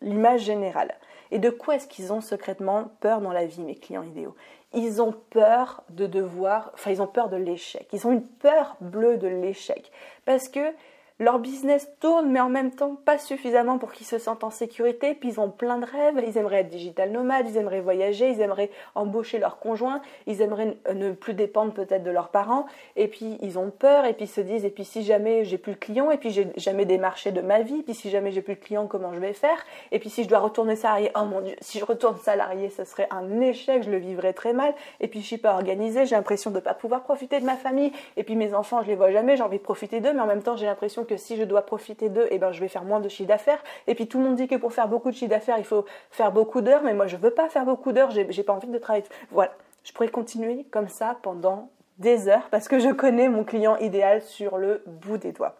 [0.00, 0.94] l'image générale.
[1.30, 4.34] Et de quoi est-ce qu'ils ont secrètement peur dans la vie, mes clients idéaux?
[4.72, 7.88] Ils ont peur de devoir, enfin ils ont peur de l'échec.
[7.92, 9.90] Ils ont une peur bleue de l'échec.
[10.24, 10.72] Parce que
[11.20, 15.14] leur business tourne, mais en même temps pas suffisamment pour qu'ils se sentent en sécurité.
[15.14, 16.20] Puis ils ont plein de rêves.
[16.26, 20.78] Ils aimeraient être digital nomades, ils aimeraient voyager, ils aimeraient embaucher leur conjoint, ils aimeraient
[20.94, 22.64] ne plus dépendre peut-être de leurs parents.
[22.96, 25.58] Et puis ils ont peur, et puis ils se disent et puis si jamais j'ai
[25.58, 28.30] plus de clients, et puis j'ai jamais des marchés de ma vie, puis si jamais
[28.30, 29.66] j'ai plus de clients, comment je vais faire?
[29.92, 32.84] Et puis si je dois retourner salarié, oh mon dieu, si je retourne salarié, ce
[32.84, 34.72] serait un échec, je le vivrais très mal.
[35.00, 37.56] Et puis je suis pas organisée, j'ai l'impression de ne pas pouvoir profiter de ma
[37.56, 37.92] famille.
[38.16, 40.26] Et puis mes enfants, je les vois jamais, j'ai envie de profiter d'eux, mais en
[40.26, 42.84] même temps j'ai l'impression que si je dois profiter d'eux, eh ben, je vais faire
[42.84, 43.62] moins de chiffre d'affaires.
[43.88, 45.84] Et puis tout le monde dit que pour faire beaucoup de chiffre d'affaires, il faut
[46.10, 48.78] faire beaucoup d'heures, mais moi je veux pas faire beaucoup d'heures, j'ai, pas envie de
[48.78, 49.04] travailler.
[49.32, 49.52] Voilà,
[49.84, 51.68] je pourrais continuer comme ça pendant
[51.98, 55.56] des heures parce que je connais mon client idéal sur le bout des doigts.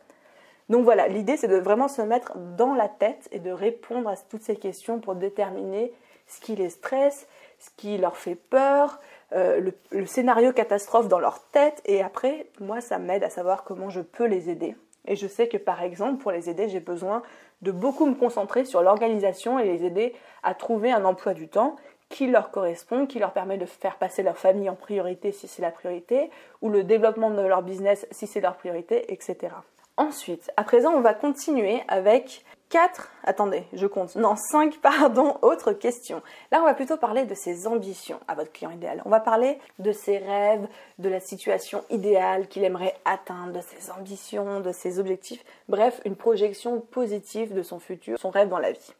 [0.68, 4.14] Donc voilà, l'idée c'est de vraiment se mettre dans la tête et de répondre à
[4.16, 5.92] toutes ces questions pour déterminer
[6.28, 7.26] ce qui les stresse,
[7.58, 9.00] ce qui leur fait peur,
[9.32, 11.82] euh, le, scénario catastrophe dans leur tête.
[11.86, 14.76] Et après, moi, ça m'aide à savoir comment je peux les aider.
[15.06, 17.22] Et je sais que par exemple, pour les aider, j'ai besoin
[17.62, 21.76] de beaucoup me concentrer sur l'organisation et les aider à trouver un emploi du temps
[22.08, 25.62] qui leur correspond, qui leur permet de faire passer leur famille en priorité si c'est
[25.62, 29.54] la priorité, ou le développement de leur business si c'est leur priorité, etc.
[29.96, 35.72] Ensuite, à présent, on va continuer avec 4, attendez, je compte, non, 5, pardon, autres
[35.72, 36.22] questions.
[36.52, 39.02] Là, on va plutôt parler de ses ambitions à votre client idéal.
[39.04, 40.66] On va parler de ses rêves,
[40.98, 45.44] de la situation idéale qu'il aimerait atteindre, de ses ambitions, de ses objectifs.
[45.68, 48.94] Bref, une projection positive de son futur, son rêve dans la vie.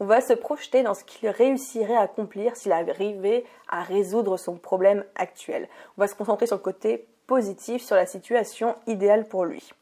[0.00, 4.56] On va se projeter dans ce qu'il réussirait à accomplir s'il arrivait à résoudre son
[4.56, 5.68] problème actuel.
[5.96, 9.72] On va se concentrer sur le côté positif, sur la situation idéale pour lui.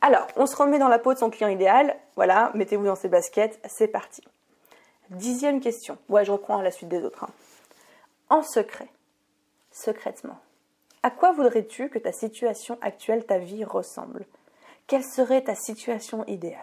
[0.00, 1.96] Alors, on se remet dans la peau de son client idéal.
[2.16, 4.22] Voilà, mettez-vous dans ses baskets, c'est parti.
[5.10, 5.98] Dixième question.
[6.08, 7.24] Ouais, je reprends à la suite des autres.
[7.24, 7.30] Hein.
[8.28, 8.88] En secret,
[9.72, 10.38] secrètement,
[11.02, 14.24] à quoi voudrais-tu que ta situation actuelle, ta vie ressemble?
[14.86, 16.58] Quelle serait ta situation idéale?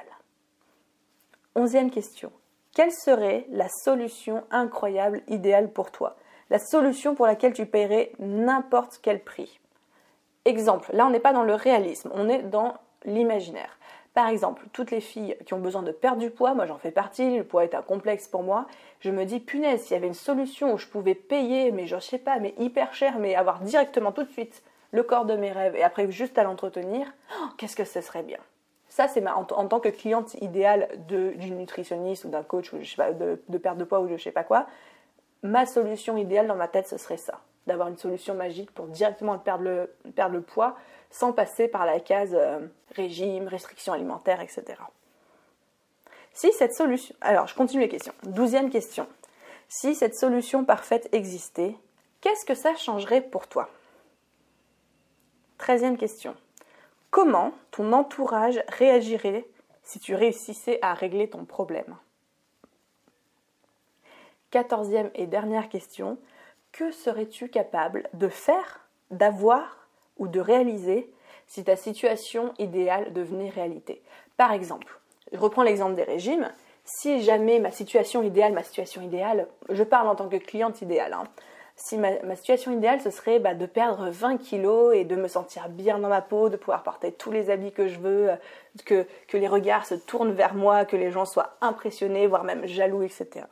[1.56, 2.32] Onzième question.
[2.74, 6.16] Quelle serait la solution incroyable, idéale pour toi?
[6.50, 9.60] La solution pour laquelle tu paierais n'importe quel prix?
[10.46, 12.76] Exemple, là on n'est pas dans le réalisme, on est dans
[13.08, 13.80] l'imaginaire.
[14.14, 16.92] Par exemple, toutes les filles qui ont besoin de perdre du poids, moi j'en fais
[16.92, 18.66] partie, le poids est un complexe pour moi,
[19.00, 22.00] je me dis punaise, s'il y avait une solution où je pouvais payer, mais je
[22.00, 25.52] sais pas, mais hyper cher, mais avoir directement tout de suite le corps de mes
[25.52, 28.40] rêves et après juste à l'entretenir, oh, qu'est-ce que ce serait bien.
[28.90, 33.78] Ça, c'est en, tant que cliente idéale d'une nutritionniste ou d'un coach ou de, perte
[33.78, 34.66] de poids ou je sais pas quoi,
[35.44, 39.38] ma solution idéale dans ma tête, ce serait ça d'avoir une solution magique pour directement
[39.38, 40.78] perdre le, perdre le poids
[41.10, 42.60] sans passer par la case euh,
[42.96, 44.64] régime, restriction alimentaire, etc.
[46.34, 47.16] Si cette solution...
[47.22, 48.14] Alors, je continue les questions.
[48.24, 49.08] Douzième question.
[49.70, 51.76] Si cette solution parfaite existait,
[52.22, 53.70] qu'est-ce que ça changerait pour toi?
[55.58, 56.36] Treizième question.
[57.10, 59.48] Comment ton entourage réagirait
[59.84, 61.98] si tu réussissais à régler ton problème?
[64.52, 66.18] Quatorzième et dernière question
[66.72, 69.87] que serais-tu capable de faire, d'avoir
[70.20, 71.10] ou de réaliser
[71.48, 74.02] si ta situation idéale devenait réalité
[74.36, 75.00] Par exemple,
[75.32, 76.50] je reprends l'exemple des régimes.
[76.84, 81.14] Si jamais ma situation idéale, ma situation idéale, je parle en tant que cliente idéale,
[81.14, 81.24] hein,
[81.80, 85.70] si ma, situation idéale, ce serait bah, de perdre 20 kilos et de me sentir
[85.70, 88.32] bien dans ma peau, de pouvoir porter tous les habits que je veux,
[88.84, 93.04] que, les regards se tournent vers moi, que les gens soient impressionnés, voire même jaloux,
[93.04, 93.46] etc.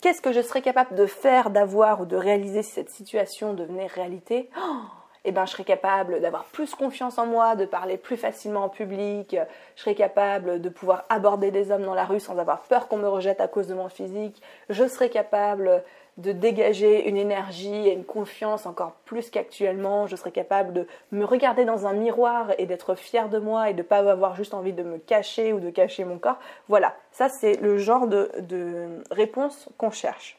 [0.00, 3.88] Qu'est-ce que je serais capable de faire, d'avoir ou de réaliser si cette situation devenait
[3.88, 4.48] réalité?
[4.56, 4.97] Oh
[5.28, 8.68] eh ben, je serais capable d'avoir plus confiance en moi, de parler plus facilement en
[8.68, 9.36] public,
[9.76, 12.96] je serais capable de pouvoir aborder des hommes dans la rue sans avoir peur qu'on
[12.96, 15.82] me rejette à cause de mon physique, je serais capable
[16.18, 20.08] de dégager une énergie et une confiance encore plus qu'actuellement.
[20.08, 23.72] Je serais capable de me regarder dans un miroir et d'être fière de moi et
[23.72, 26.38] de ne pas avoir juste envie de me cacher ou de cacher mon corps.
[26.68, 30.38] Voilà, ça c'est le genre de, de réponse qu'on cherche.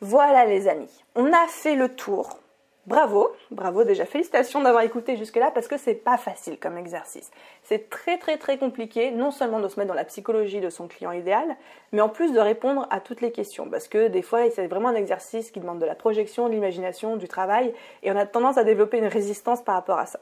[0.00, 2.41] Voilà les amis, on a fait le tour
[2.84, 7.30] Bravo, bravo déjà, félicitations d'avoir écouté jusque-là parce que c'est pas facile comme exercice.
[7.62, 10.88] C'est très très très compliqué, non seulement de se mettre dans la psychologie de son
[10.88, 11.56] client idéal,
[11.92, 14.88] mais en plus de répondre à toutes les questions parce que des fois c'est vraiment
[14.88, 18.58] un exercice qui demande de la projection, de l'imagination, du travail et on a tendance
[18.58, 20.18] à développer une résistance par rapport à ça.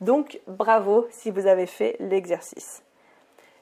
[0.00, 2.82] Donc bravo si vous avez fait l'exercice.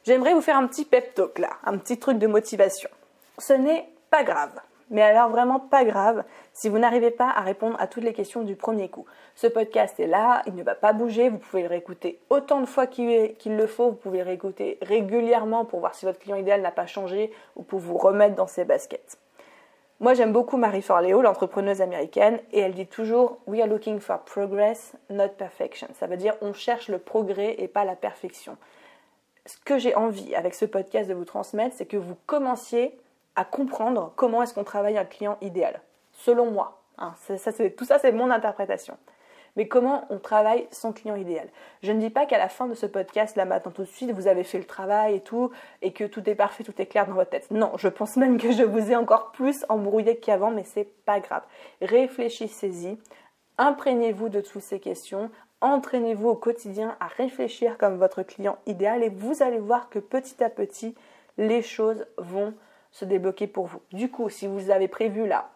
[0.04, 2.90] J'aimerais vous faire un petit pep talk là, un petit truc de motivation.
[3.38, 4.52] Ce n'est pas grave.
[4.90, 8.42] Mais alors vraiment pas grave si vous n'arrivez pas à répondre à toutes les questions
[8.42, 9.06] du premier coup.
[9.36, 12.66] Ce podcast est là, il ne va pas bouger, vous pouvez le réécouter autant de
[12.66, 16.60] fois qu'il le faut, vous pouvez le réécouter régulièrement pour voir si votre client idéal
[16.60, 19.18] n'a pas changé ou pour vous remettre dans ses baskets.
[20.00, 24.20] Moi j'aime beaucoup Marie Forleo, l'entrepreneuse américaine, et elle dit toujours We are looking for
[24.20, 25.88] progress, not perfection.
[25.98, 28.56] Ça veut dire on cherche le progrès et pas la perfection.
[29.46, 32.98] Ce que j'ai envie avec ce podcast de vous transmettre, c'est que vous commenciez
[33.36, 35.80] à comprendre comment est-ce qu'on travaille un client idéal,
[36.12, 36.82] selon moi.
[36.98, 37.14] Hein.
[37.76, 38.96] tout ça, c'est mon interprétation.
[39.56, 41.48] Mais comment on travaille son client idéal
[41.82, 44.12] Je ne dis pas qu'à la fin de ce podcast, là maintenant tout de suite,
[44.12, 45.50] vous avez fait le travail et tout,
[45.82, 47.50] et que tout est parfait, tout est clair dans votre tête.
[47.50, 51.20] Non, je pense même que je vous ai encore plus embrouillé qu'avant, mais c'est pas
[51.20, 51.42] grave.
[51.82, 52.98] Réfléchissez-y,
[53.58, 59.08] imprégnez-vous de toutes ces questions, entraînez-vous au quotidien à réfléchir comme votre client idéal, et
[59.08, 60.94] vous allez voir que petit à petit,
[61.38, 62.54] les choses vont
[62.90, 63.80] se débloquer pour vous.
[63.92, 65.50] Du coup, si vous avez prévu là,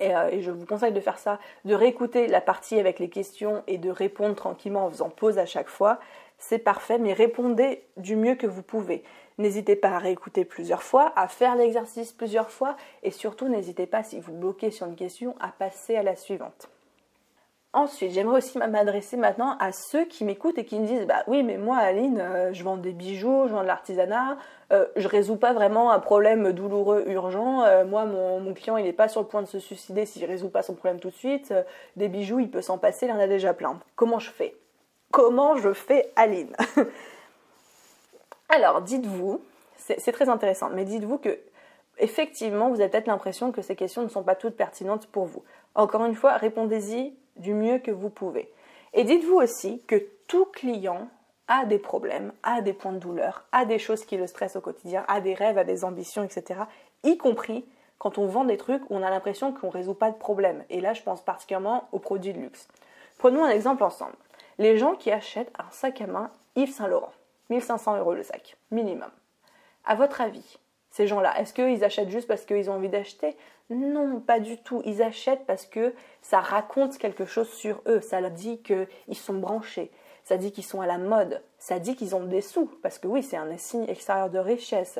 [0.00, 3.62] euh, et, je vous conseille de faire ça, de réécouter la partie avec les questions
[3.66, 5.98] et de répondre tranquillement en faisant pause à chaque fois,
[6.38, 9.02] c'est parfait, mais répondez du mieux que vous pouvez.
[9.38, 14.02] N'hésitez pas à réécouter plusieurs fois, à faire l'exercice plusieurs fois, et surtout n'hésitez pas,
[14.02, 16.68] si vous bloquez sur une question, à passer à la suivante.
[17.78, 21.44] Ensuite, j'aimerais aussi m'adresser maintenant à ceux qui m'écoutent et qui me disent Bah oui,
[21.44, 24.36] mais moi, Aline, euh, je vends des bijoux, je vends de l'artisanat,
[24.72, 27.62] euh, je résous pas vraiment un problème douloureux urgent.
[27.62, 30.48] Euh, moi, mon, client, il n'est pas sur le point de se suicider s'il résout
[30.48, 31.54] pas son problème tout de suite.
[31.94, 33.78] des bijoux, il peut s'en passer, il en a déjà plein.
[33.94, 34.56] Comment je fais?
[35.12, 36.56] Comment je fais, Aline?
[38.48, 39.40] Alors, dites-vous,
[39.76, 41.38] c'est très intéressant, mais dites-vous que
[42.00, 45.44] effectivement, vous avez peut-être l'impression que ces questions ne sont pas toutes pertinentes pour vous.
[45.76, 48.52] Encore une fois, répondez-y du mieux que vous pouvez.
[48.92, 49.96] Et dites-vous aussi que
[50.26, 51.08] tout client
[51.48, 54.60] a des problèmes, a des points de douleur, a des choses qui le stressent au
[54.60, 56.60] quotidien, a des rêves, a des ambitions, etc.
[57.04, 57.64] Y compris
[57.98, 60.64] quand on vend des trucs où on a l'impression qu'on ne résout pas de problème.
[60.70, 62.68] Et là, je pense particulièrement aux produits de luxe.
[63.18, 64.16] Prenons un exemple ensemble.
[64.58, 67.12] Les gens qui achètent un sac à main Yves Saint Laurent,
[67.50, 69.10] 1500 euros le sac, minimum.
[69.84, 70.58] À votre avis,
[70.90, 73.36] ces gens-là Est-ce qu'ils achètent juste parce qu'ils ont envie d'acheter?
[73.70, 74.82] Non, pas du tout.
[74.84, 78.00] Ils achètent parce que ça raconte quelque chose sur eux.
[78.00, 79.90] Ça leur dit qu'ils sont branchés.
[80.24, 81.42] Ça dit qu'ils sont à la mode.
[81.58, 82.66] Ça dit qu'ils ont des sous.
[82.82, 84.98] Parce que oui, c'est un signe extérieur de richesse.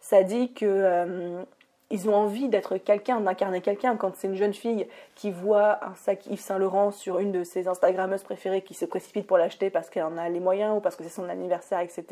[0.00, 1.42] Ça dit que euh,
[1.90, 3.96] ils ont envie d'être quelqu'un, d'incarner quelqu'un.
[3.96, 7.44] Quand c'est une jeune fille qui voit un sac Yves Saint Laurent sur une de
[7.44, 10.80] ses Instagrammeuses préférées qui se précipite pour l'acheter parce qu'elle en a les moyens ou
[10.80, 12.04] parce que c'est son anniversaire, etc.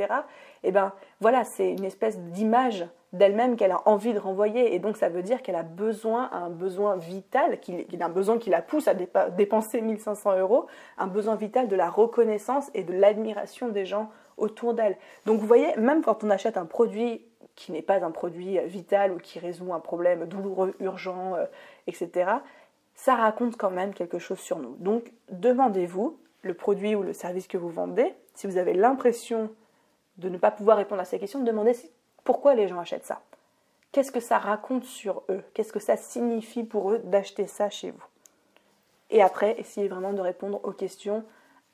[0.62, 4.74] Eh ben voilà, c'est une espèce d'image d'elle-même qu'elle a envie de renvoyer.
[4.74, 7.58] Et donc ça veut dire qu'elle a besoin, un besoin vital,
[8.00, 12.70] un besoin qui la pousse à dépenser 1500 euros, un besoin vital de la reconnaissance
[12.74, 14.96] et de l'admiration des gens autour d'elle.
[15.24, 17.24] Donc vous voyez, même quand on achète un produit
[17.56, 21.46] qui n'est pas un produit vital ou qui résout un problème douloureux, urgent, euh,
[21.86, 22.30] etc.,
[22.94, 24.76] ça raconte quand même quelque chose sur nous.
[24.78, 28.14] Donc demandez-vous le produit ou le service que vous vendez.
[28.34, 29.50] Si vous avez l'impression
[30.18, 31.74] de ne pas pouvoir répondre à ces questions, demandez
[32.24, 33.20] pourquoi les gens achètent ça.
[33.92, 35.42] Qu'est-ce que ça raconte sur eux?
[35.54, 38.04] Qu'est-ce que ça signifie pour eux d'acheter ça chez vous?
[39.10, 41.24] Et après, essayez vraiment de répondre aux questions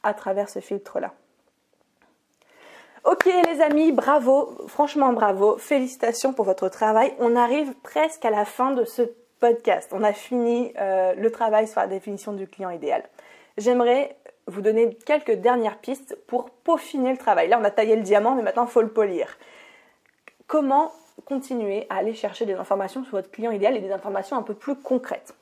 [0.03, 1.15] à travers ce filtre-là.
[3.05, 7.13] Ok les amis, bravo, franchement bravo, félicitations pour votre travail.
[7.19, 9.03] On arrive presque à la fin de ce
[9.41, 9.91] podcast.
[9.93, 13.03] On a fini euh, le travail sur la définition du client idéal.
[13.59, 17.49] J'aimerais vous donner quelques dernières pistes pour peaufiner le travail.
[17.49, 19.37] Là on a taillé le diamant mais maintenant il faut le polir.
[20.47, 20.93] Comment
[21.25, 24.55] continuer à aller chercher des informations sur votre client idéal et des informations un peu
[24.55, 25.35] plus concrètes?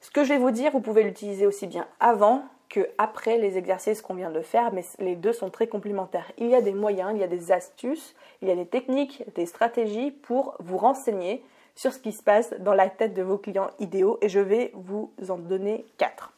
[0.00, 3.58] Ce que je vais vous dire, vous pouvez l'utiliser aussi bien avant que après les
[3.58, 6.32] exercices qu'on vient de faire, mais les deux sont très complémentaires.
[6.38, 9.22] Il y a des moyens, il y a des astuces, il y a des techniques,
[9.34, 13.36] des stratégies pour vous renseigner sur ce qui se passe dans la tête de vos
[13.36, 16.32] clients idéaux et je vais vous en donner quatre.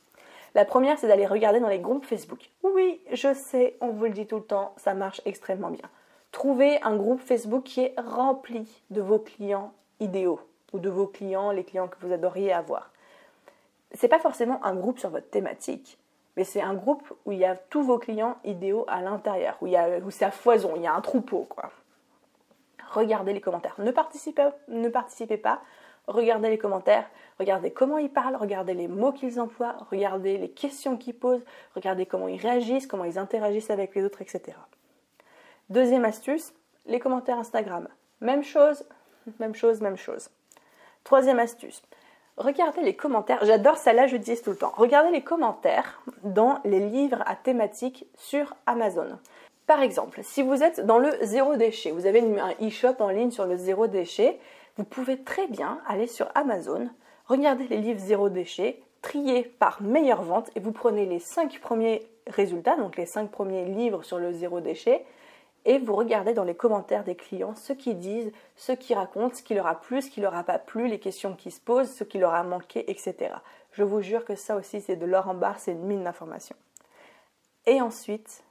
[0.56, 2.50] La première, c'est d'aller regarder dans les groupes Facebook.
[2.64, 5.88] Oui, je sais, on vous le dit tout le temps, ça marche extrêmement bien.
[6.32, 10.40] Trouvez un groupe Facebook qui est rempli de vos clients idéaux
[10.72, 12.90] ou de vos clients, les clients que vous adoriez avoir.
[13.92, 15.96] C'est pas forcément un groupe sur votre thématique,
[16.36, 19.66] mais c'est un groupe où il y a tous vos clients idéaux à l'intérieur, où,
[19.66, 21.70] où c'est à foison, il y a un troupeau, quoi.
[22.90, 23.74] Regardez les commentaires.
[23.78, 25.60] Ne participez, ne participez pas,
[26.06, 30.96] regardez les commentaires, regardez comment ils parlent, regardez les mots qu'ils emploient, regardez les questions
[30.96, 31.44] qu'ils posent,
[31.74, 34.56] regardez comment ils réagissent, comment ils interagissent avec les autres, etc.
[35.70, 36.52] Deuxième astuce,
[36.86, 37.88] les commentaires Instagram.
[38.20, 38.84] Même chose,
[39.40, 40.30] même chose, même chose.
[41.04, 41.82] Troisième astuce,
[42.36, 43.44] regardez les commentaires.
[43.44, 44.72] J'adore ça là, je dis tout le temps.
[44.76, 49.18] Regardez les commentaires dans les livres à thématique sur Amazon.
[49.66, 53.30] Par exemple, si vous êtes dans le zéro déchet, vous avez un e-shop en ligne
[53.30, 54.38] sur le zéro déchet,
[54.76, 56.88] vous pouvez très bien aller sur Amazon,
[57.26, 62.06] regarder les livres zéro déchet, trier par meilleure vente et vous prenez les 5 premiers
[62.26, 65.04] résultats, donc les 5 premiers livres sur le zéro déchet,
[65.64, 69.42] et vous regardez dans les commentaires des clients ce qu'ils disent, ce qu'ils racontent, ce
[69.42, 71.90] qui leur a plu, ce qui leur a pas plu, les questions qui se posent,
[71.90, 73.34] ce qui leur a manqué, etc.
[73.72, 76.56] Je vous jure que ça aussi c'est de l'or en barre, c'est une mine d'informations.
[77.66, 78.44] Et ensuite,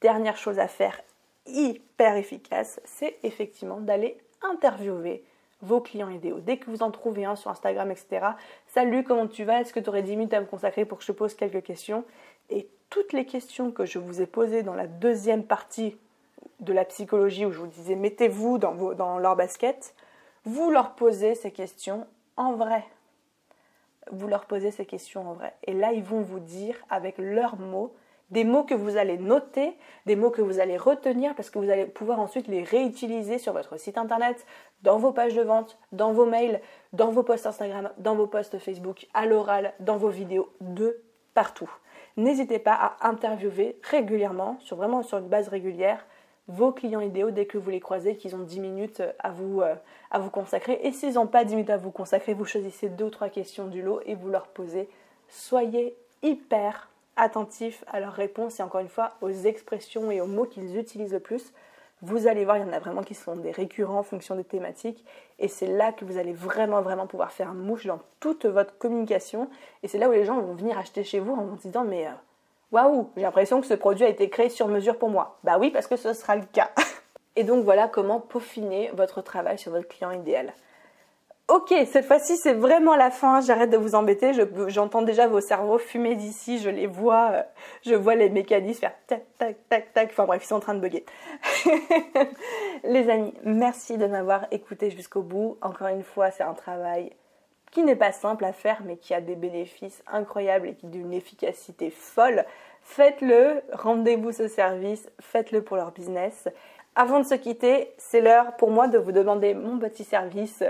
[0.00, 1.00] dernière chose à faire
[1.46, 5.24] hyper efficace, c'est effectivement d'aller interviewer
[5.62, 6.40] vos clients idéaux.
[6.40, 8.26] Dès que vous en trouvez un sur Instagram, etc.
[8.66, 9.60] Salut, comment tu vas?
[9.60, 12.04] Est-ce que tu aurais 10 minutes à me consacrer pour que je pose quelques questions?
[12.48, 15.96] Et toutes les questions que je vous ai posées dans la deuxième partie
[16.60, 19.94] de la psychologie où je vous disais mettez-vous dans, leur basket,
[20.44, 22.84] vous leur posez ces questions en vrai.
[24.10, 25.54] Vous leur posez ces questions en vrai.
[25.64, 27.94] Et là, ils vont vous dire avec leurs mots
[28.30, 31.68] des mots que vous allez noter, des mots que vous allez retenir parce que vous
[31.68, 34.46] allez pouvoir ensuite les réutiliser sur votre site internet,
[34.82, 36.60] dans vos pages de vente, dans vos mails,
[36.92, 41.02] dans vos posts Instagram, dans vos posts Facebook, à l'oral, dans vos vidéos, de
[41.34, 41.70] partout.
[42.16, 46.06] N'hésitez pas à interviewer régulièrement, sur vraiment sur une base régulière,
[46.50, 49.74] vos clients idéaux dès que vous les croisez, qu'ils ont 10 minutes à vous, euh,
[50.10, 50.80] à vous consacrer.
[50.82, 53.68] Et s'ils n'ont pas 10 minutes à vous consacrer, vous choisissez deux ou trois questions
[53.68, 54.88] du lot et vous leur posez.
[55.28, 60.46] Soyez hyper attentifs à leurs réponses et encore une fois aux expressions et aux mots
[60.46, 61.52] qu'ils utilisent le plus.
[62.02, 64.44] Vous allez voir, il y en a vraiment qui sont des récurrents en fonction des
[64.44, 65.04] thématiques.
[65.38, 69.48] Et c'est là que vous allez vraiment, vraiment pouvoir faire mouche dans toute votre communication.
[69.82, 72.06] Et c'est là où les gens vont venir acheter chez vous en vous disant Mais
[72.06, 72.12] euh,
[72.72, 75.38] waouh, j'ai l'impression que ce produit a été créé sur mesure pour moi.
[75.44, 76.70] Bah oui, parce que ce sera le cas.
[77.36, 80.52] Et donc voilà comment peaufiner votre travail sur votre client idéal.
[81.50, 84.30] Ok, cette fois-ci c'est vraiment la fin, j'arrête de vous embêter,
[84.68, 87.42] j'entends déjà vos cerveaux fumer d'ici, je les vois, euh,
[87.84, 90.74] je vois les mécanismes faire tac tac tac tac, enfin bref, ils sont en train
[90.74, 91.04] de bugger.
[92.84, 95.58] les amis, merci de m'avoir écouté jusqu'au bout.
[95.60, 97.10] Encore une fois, c'est un travail
[97.70, 101.12] qui n'est pas simple à faire mais qui a des bénéfices incroyables et qui d'une
[101.12, 102.44] efficacité folle.
[102.82, 106.48] Faites-le, rendez-vous ce service, faites-le pour leur business.
[106.96, 110.64] Avant de se quitter, c'est l'heure pour moi de vous demander mon petit service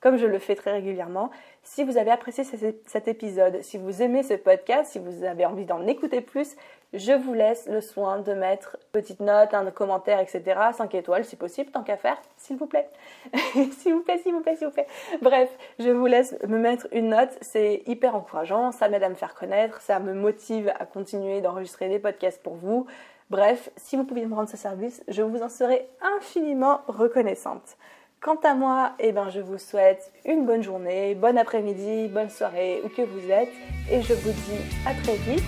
[0.00, 1.30] comme je le fais très régulièrement.
[1.62, 5.64] Si vous avez apprécié cet épisode, si vous aimez ce podcast, si vous avez envie
[5.64, 6.56] d'en écouter plus,
[6.94, 10.58] je vous laisse le soin de mettre une petite note, un commentaire, etc.
[10.72, 12.88] 5 étoiles si possible, tant qu'à faire, s'il vous plaît.
[13.78, 14.86] s'il vous plaît, s'il vous plaît, s'il vous plaît.
[15.20, 19.14] Bref, je vous laisse me mettre une note, c'est hyper encourageant, ça m'aide à me
[19.14, 22.86] faire connaître, ça me motive à continuer d'enregistrer des podcasts pour vous.
[23.30, 27.76] Bref, si vous pouviez me rendre ce service, je vous en serais infiniment reconnaissante.
[28.20, 32.82] Quant à moi, eh ben, je vous souhaite une bonne journée, bon après-midi, bonne soirée,
[32.84, 33.52] où que vous êtes,
[33.92, 35.44] et je vous dis à très vite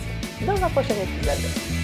[0.46, 1.79] dans un prochain épisode.